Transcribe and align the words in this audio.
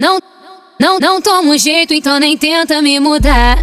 Não, 0.00 0.20
não, 0.78 1.00
não 1.00 1.20
tomo 1.20 1.58
jeito, 1.58 1.92
então 1.92 2.20
nem 2.20 2.38
tenta 2.38 2.80
me 2.80 3.00
mudar. 3.00 3.58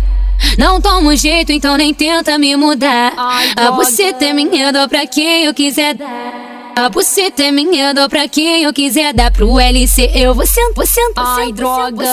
Não 0.57 0.81
tomo 0.81 1.15
jeito, 1.15 1.53
então 1.53 1.77
nem 1.77 1.93
tenta 1.93 2.37
me 2.37 2.57
mudar. 2.57 3.13
Ai, 3.15 3.53
a 3.55 3.71
você 3.71 4.11
tem 4.11 4.33
medo 4.33 4.89
pra 4.89 5.07
quem 5.07 5.45
eu 5.45 5.53
quiser 5.53 5.93
dar. 5.93 6.73
A 6.75 6.89
você 6.89 7.31
tem 7.31 7.53
medo 7.53 8.09
pra 8.09 8.27
quem 8.27 8.63
eu 8.63 8.73
quiser 8.73 9.13
dar 9.13 9.31
pro 9.31 9.57
LC. 9.57 10.11
Eu 10.13 10.35
vou 10.35 10.45
sentar, 10.45 10.73
vou 10.75 10.85
sentar, 10.85 11.25
Ai, 11.39 11.53
droga. 11.53 12.05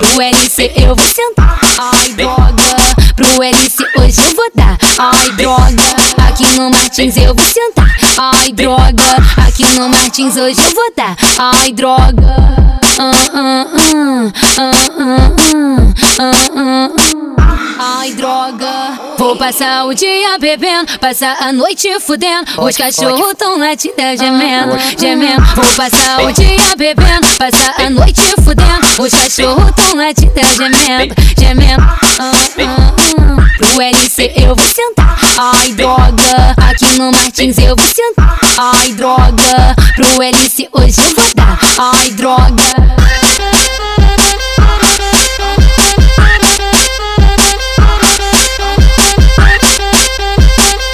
pro 0.00 0.22
LC. 0.22 0.72
Eu 0.74 0.96
vou 0.96 1.06
sentar. 1.06 1.60
Ai, 1.78 2.08
droga. 2.14 2.64
Pro 3.14 3.42
LC 3.42 3.84
hoje 3.98 4.20
eu 4.22 4.34
vou 4.34 4.50
dar. 4.54 4.78
Ai, 4.98 5.30
droga. 5.32 6.05
Aqui 6.46 6.58
no 6.58 6.70
Martins 6.70 7.16
eu 7.16 7.34
vou 7.34 7.44
sentar. 7.44 7.96
Ai, 8.16 8.52
droga. 8.52 9.04
Aqui 9.48 9.64
no 9.74 9.88
Martins 9.88 10.36
hoje 10.36 10.60
eu 10.60 10.70
vou 10.70 10.92
dar. 10.96 11.16
Ai, 11.38 11.72
droga. 11.72 12.36
Ah, 12.98 13.10
ah, 13.34 13.66
ah, 13.74 14.32
ah, 14.56 14.70
ah, 14.98 15.30
ah, 16.20 16.32
ah, 16.56 16.90
ah. 16.96 17.16
Ai, 17.78 18.12
droga. 18.12 18.66
Vou 19.18 19.36
passar 19.36 19.86
o 19.86 19.94
dia 19.94 20.38
bebendo, 20.38 20.98
passar 21.00 21.36
a 21.40 21.52
noite 21.52 21.88
fudendo. 21.98 22.62
Os 22.62 22.76
cachorros 22.76 23.34
tão 23.36 23.58
latindo, 23.58 23.96
gemendo, 24.16 24.78
gemendo. 24.96 25.44
Vou 25.56 25.72
passar 25.74 26.22
o 26.24 26.32
dia 26.32 26.76
bebendo, 26.76 27.26
passar 27.36 27.74
a 27.84 27.90
noite 27.90 28.22
fudendo. 28.44 29.02
Os 29.02 29.10
cachorros 29.10 29.72
tão 29.74 29.96
latindo, 29.96 30.32
gemendo, 30.56 31.14
gemendo. 31.36 31.82
Ah, 31.82 32.20
ah, 32.20 32.32
ah. 32.62 33.46
Pro 33.58 33.82
LC 33.82 34.32
eu 34.36 34.54
vou 34.54 34.66
sentar. 34.68 35.15
Ai, 35.38 35.72
droga. 35.74 36.54
Aqui 36.56 36.98
no 36.98 37.12
Martins 37.12 37.58
eu 37.58 37.76
vou 37.76 37.86
sentar. 37.86 38.38
Ai, 38.56 38.92
droga. 38.94 39.76
Pro 39.94 40.22
LC 40.22 40.66
hoje 40.72 40.98
eu 40.98 41.14
vou 41.14 41.34
dar. 41.34 41.58
Ai, 41.78 42.10
droga. 42.12 42.64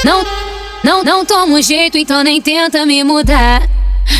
Não, 0.04 0.26
não, 0.82 1.04
não 1.04 1.24
tomo 1.24 1.62
jeito, 1.62 1.96
então 1.96 2.24
nem 2.24 2.40
tenta 2.40 2.84
me 2.84 3.04
mudar. 3.04 3.62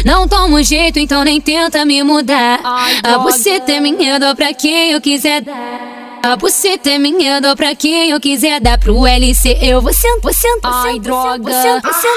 Não 0.04 0.28
tomo 0.28 0.62
jeito, 0.62 1.00
então 1.00 1.24
nem 1.24 1.40
tenta 1.40 1.84
me 1.84 2.00
mudar. 2.04 2.60
Ai, 2.62 3.00
a 3.02 3.18
você 3.18 3.58
tem 3.58 3.80
medo 3.80 4.36
pra 4.36 4.54
quem 4.54 4.92
eu 4.92 5.00
quiser 5.00 5.40
dar. 5.40 5.91
A 6.24 6.36
você 6.36 6.78
tem 6.78 7.00
medo 7.00 7.56
pra 7.56 7.74
quem 7.74 8.10
eu 8.10 8.20
quiser 8.20 8.60
dar 8.60 8.78
pro 8.78 9.04
LC. 9.04 9.58
Eu 9.60 9.82
vou 9.82 9.92
sentar, 9.92 10.20
vou 10.22 10.32
sentar, 10.32 10.72
Ai, 10.72 11.00
droga. 11.00 11.52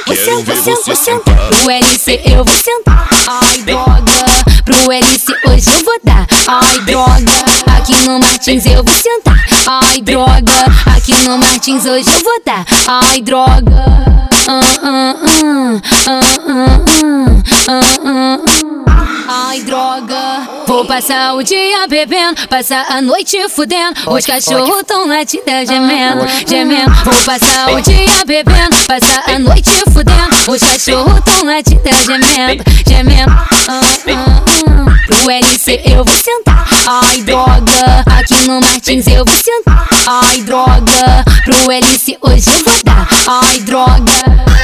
Quero 0.06 0.44
ver 0.44 0.62
você 0.62 0.96
sentar. 0.96 1.36
Pro 1.50 1.72
LC 1.72 2.22
eu 2.24 2.46
vou 2.46 2.56
sentar. 2.56 3.10
Ai, 3.28 3.58
droga. 3.64 4.14
Pro 4.64 4.92
LC 4.92 5.34
hoje 5.48 5.70
eu 5.72 5.84
vou 5.84 6.00
dar. 6.04 6.28
Ai, 6.48 6.80
droga. 6.82 7.32
Aqui 7.76 8.06
no 8.06 8.20
Martins 8.20 8.66
eu 8.68 8.84
vou 8.84 8.94
sentar. 8.94 9.44
Ai, 9.66 10.00
droga. 10.02 10.54
Aqui 10.96 11.16
no 11.24 11.40
Martins 11.40 11.86
hoje 11.86 12.08
eu 12.08 12.24
vou 12.24 12.42
dar. 12.46 12.64
Ai, 12.88 13.22
droga. 13.22 13.86
Ah, 14.48 14.62
ah, 14.84 15.16
ah, 15.26 15.82
ah, 16.06 16.20
ah, 16.48 16.85
Vou 20.86 20.96
passar 20.96 21.34
o 21.34 21.42
dia 21.42 21.88
bebendo, 21.88 22.48
passar 22.48 22.86
a 22.88 23.02
noite 23.02 23.50
fudendo. 23.50 24.00
Os 24.06 24.24
cachorros 24.24 24.84
tão 24.86 25.08
latindo, 25.08 25.44
gemendo, 25.68 26.28
gemendo. 26.48 26.94
Vou 27.04 27.16
passar 27.24 27.74
o 27.74 27.82
dia 27.82 28.24
bebendo, 28.24 28.78
passar 28.86 29.24
a 29.28 29.40
noite 29.40 29.72
fudendo. 29.92 30.36
Os 30.48 30.60
cachorros 30.62 31.22
tão 31.26 31.44
latindo, 31.44 31.82
gemendo, 32.06 32.64
gemendo. 32.88 33.32
Ah, 33.32 33.50
ah, 33.68 33.82
ah. 34.14 34.46
Pro 35.08 35.32
LC 35.32 35.82
eu 35.86 36.06
vou 36.06 36.16
sentar. 36.16 36.68
Ai, 36.86 37.22
droga. 37.24 38.06
Aqui 38.06 38.48
no 38.48 38.62
Martins 38.62 39.08
eu 39.08 39.26
vou 39.26 39.36
sentar. 39.36 39.88
Ai, 40.06 40.42
droga. 40.44 41.26
Pro 41.46 41.72
LC 41.72 42.16
hoje 42.22 42.48
eu 42.48 42.64
vou 42.64 42.84
dar. 42.84 43.08
Ai, 43.28 43.60
droga. 43.62 44.55